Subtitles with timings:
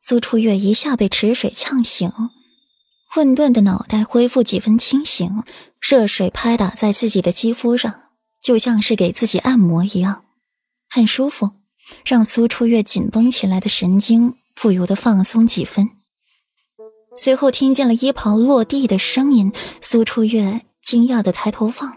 [0.00, 2.10] 苏初月一下被池水呛醒，
[3.10, 5.42] 混沌的脑袋恢复几分清醒。
[5.80, 7.94] 热水拍打在自己的肌肤上，
[8.42, 10.24] 就像是给自己按摩一样，
[10.88, 11.50] 很舒服，
[12.04, 15.90] 让苏初月紧绷起来的神经不由得放松几分。
[17.16, 21.96] 随后听见了衣袍落地的声音，苏初月惊讶的抬头望，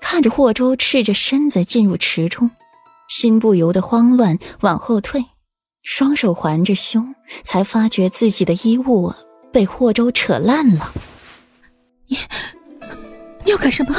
[0.00, 2.50] 看着霍州赤着身子进入池中，
[3.08, 5.24] 心不由得慌乱，往后退，
[5.86, 7.14] 双手环着胸，
[7.44, 9.14] 才发觉自己的衣物
[9.52, 10.92] 被霍州扯烂了。
[12.08, 12.18] 你。
[13.44, 13.94] 你要干什么？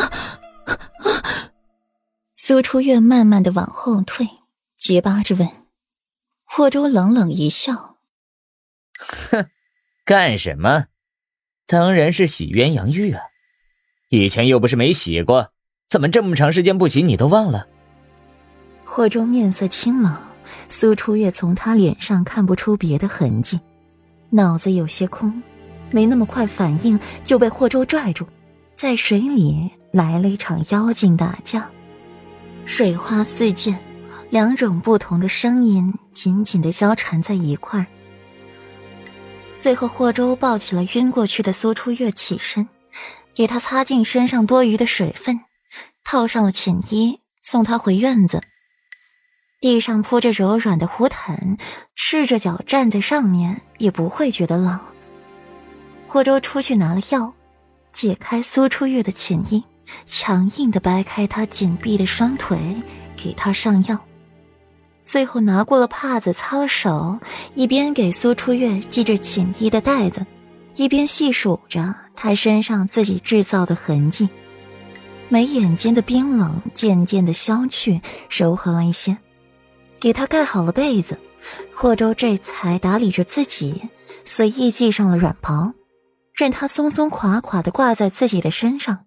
[2.36, 4.27] 苏初月慢慢的往后退，
[4.76, 5.50] 结巴着问。
[6.44, 7.96] 霍州冷冷一笑
[9.32, 9.49] ：“哼，
[10.04, 10.88] 干什么？
[11.66, 13.22] 当然是洗鸳鸯浴啊！
[14.10, 15.54] 以前又不是没洗过，
[15.88, 17.66] 怎么这么长时间不洗你都忘了？”
[18.84, 20.22] 霍州面色清冷，
[20.70, 23.60] 苏初月从他脸上看不出别的痕迹，
[24.30, 25.42] 脑子有些空，
[25.92, 28.27] 没那么快反应，就被霍州拽住。
[28.76, 31.70] 在水里来了一场妖精打架，
[32.66, 33.80] 水花四溅，
[34.30, 37.88] 两种不同的声音紧紧的交缠在一块儿。
[39.58, 42.68] 最后，霍州抱起了晕过去的苏初月，起身，
[43.34, 45.40] 给他擦净身上多余的水分，
[46.04, 48.41] 套上了寝衣，送他回院子。
[49.60, 51.58] 地上铺着柔软的胡毯，
[51.96, 54.80] 赤着脚站在上面也不会觉得冷。
[56.08, 57.34] 霍州出去拿了药。
[57.94, 59.64] 解开苏初月的寝衣，
[60.05, 62.60] 强硬的掰开她紧闭的双腿，
[63.16, 63.99] 给她上药。
[65.03, 67.18] 最后拿过了帕子擦了手，
[67.56, 70.24] 一边给苏初月系着寝衣的带子，
[70.75, 74.30] 一边细数着她身上自己制造的痕迹。
[75.28, 78.00] 眉眼间的冰冷渐渐的消去，
[78.30, 79.18] 柔和了一些。
[80.00, 81.19] 给他盖好了被子，
[81.73, 83.90] 霍州这才打理着自己，
[84.25, 85.73] 随意系上了软袍。
[86.34, 89.06] 任他松松垮垮的挂在自己的身上，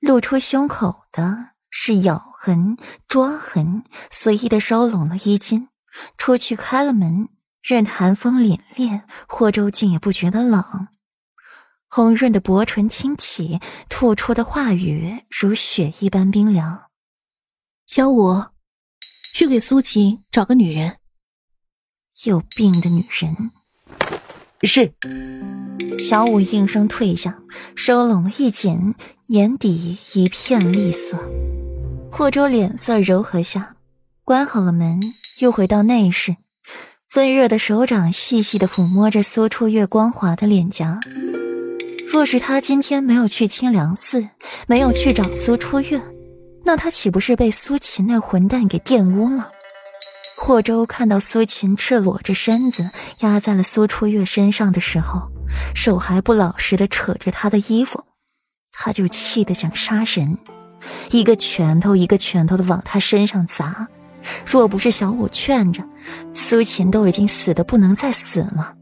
[0.00, 5.68] 露出胸口的是咬痕、抓痕，随意的收拢了衣襟，
[6.16, 7.28] 出去开了门。
[7.62, 10.64] 任寒风凛冽，霍州竟也不觉得冷。
[11.90, 16.84] 红润的薄唇轻启，吐出的话语如雪一般冰凉。
[17.86, 18.44] 小五，
[19.40, 20.96] 去给苏晴找个女人。
[22.24, 23.50] 有病的女人。
[24.64, 24.92] 是。
[25.98, 27.38] 小五应声退下，
[27.74, 28.94] 收拢了一紧，
[29.28, 31.18] 眼底一片厉色。
[32.10, 33.76] 霍州脸色柔和下，
[34.24, 35.00] 关好了门，
[35.38, 36.36] 又回到内室，
[37.16, 41.00] 温热的手掌细细的抚摸着苏初月光滑的脸颊。
[42.06, 44.28] 若是他今天没有去清凉寺，
[44.66, 45.98] 没有去找苏初月，
[46.70, 49.50] 那他岂不是被苏秦那混蛋给玷污了？
[50.36, 52.90] 霍州看到苏秦赤裸着身子
[53.22, 55.32] 压在了苏初月身上的时候，
[55.74, 58.04] 手还不老实的扯着她的衣服，
[58.70, 60.38] 他就气得想杀人，
[61.10, 63.88] 一个拳头一个拳头的往他身上砸。
[64.46, 65.82] 若不是小五劝着，
[66.32, 68.76] 苏秦都已经死的不能再死了。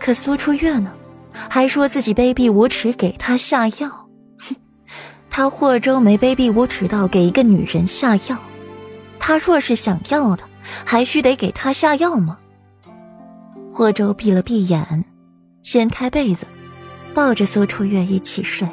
[0.00, 0.92] 可苏初月呢，
[1.48, 4.03] 还说自己卑鄙无耻，给他下药。
[5.36, 8.40] 他霍州没卑鄙无耻到给一个女人下药。
[9.18, 10.44] 他若是想要的，
[10.86, 12.38] 还需得给他下药吗？
[13.68, 15.04] 霍州闭了闭眼，
[15.60, 16.46] 掀开被子，
[17.12, 18.68] 抱着苏初月一起睡。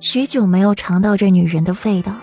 [0.00, 2.14] 许久没有尝到这女人的味道，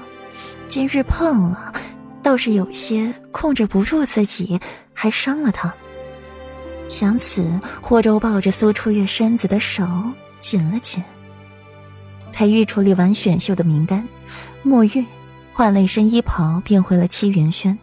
[0.68, 1.74] 今日碰了，
[2.22, 4.60] 倒是有些控制不住自己，
[4.94, 5.74] 还伤了她。
[6.88, 9.84] 想此，霍州抱着苏初月身子的手
[10.38, 11.04] 紧了紧。
[12.32, 14.08] 裴玉处理完选秀的名单，
[14.64, 15.06] 墨玉。
[15.52, 17.78] 换了一身衣袍，便回了七云轩。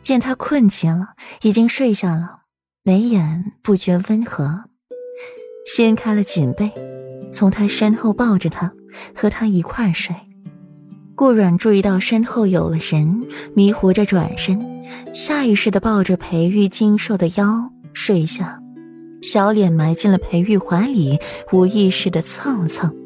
[0.00, 1.10] 见他困极了，
[1.42, 2.38] 已经睡下了，
[2.82, 4.64] 眉眼不觉温和，
[5.66, 6.72] 掀开了锦被，
[7.30, 8.72] 从他身后抱着他，
[9.14, 10.16] 和他一块睡。
[11.14, 18.60] 顾软注意到身后有了人，迷糊着转身，下意识地抱着裴玉精瘦的腰睡下，
[19.20, 21.18] 小脸埋进了裴玉怀里，
[21.52, 23.03] 无意识地蹭蹭。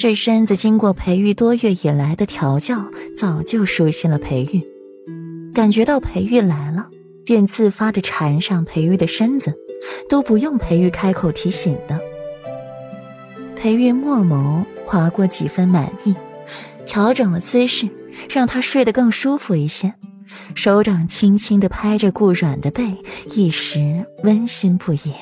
[0.00, 4.66] 这身子经过裴玉多月以来的调教，早就熟悉了裴玉。
[5.52, 6.88] 感觉到裴玉来了，
[7.22, 9.52] 便自发的缠上裴玉的身子，
[10.08, 12.00] 都不用裴玉开口提醒的。
[13.54, 16.14] 裴玉墨眸划过几分满意，
[16.86, 17.86] 调整了姿势，
[18.30, 19.92] 让他睡得更舒服一些。
[20.54, 22.96] 手掌轻轻的拍着顾软的背，
[23.34, 25.12] 一时温馨不已。